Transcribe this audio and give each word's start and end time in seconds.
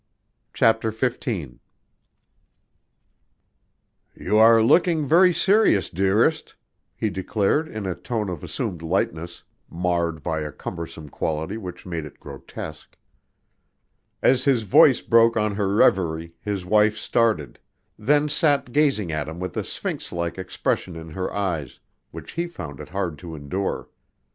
CHAPTER 0.55 0.91
XV 0.91 1.59
"You 4.15 4.35
are 4.39 4.59
looking 4.63 5.05
very 5.05 5.31
serious, 5.31 5.91
dearest," 5.91 6.55
he 6.95 7.11
declared 7.11 7.67
in 7.67 7.85
a 7.85 7.93
tone 7.93 8.27
of 8.27 8.43
assumed 8.43 8.81
lightness, 8.81 9.43
marred 9.69 10.23
by 10.23 10.39
a 10.39 10.51
cumbersome 10.51 11.07
quality 11.07 11.55
which 11.55 11.85
made 11.85 12.03
it 12.05 12.19
grotesque. 12.19 12.97
As 14.23 14.43
his 14.45 14.63
voice 14.63 15.01
broke 15.01 15.37
on 15.37 15.53
her 15.53 15.67
reverie, 15.71 16.33
his 16.41 16.65
wife 16.65 16.97
started, 16.97 17.59
then 17.95 18.27
sat 18.27 18.71
gazing 18.71 19.11
at 19.11 19.27
him 19.27 19.39
with 19.39 19.55
a 19.55 19.63
sphinx 19.63 20.11
like 20.11 20.39
expression 20.39 20.95
in 20.95 21.11
her 21.11 21.31
eyes, 21.31 21.79
which 22.09 22.31
he 22.31 22.47
found 22.47 22.79
it 22.79 22.89
hard 22.89 23.19
to 23.19 23.35
endure. 23.35 23.87